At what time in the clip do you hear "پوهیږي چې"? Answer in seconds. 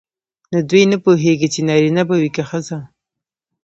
1.03-1.59